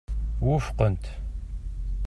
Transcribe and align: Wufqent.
Wufqent. 0.45 1.03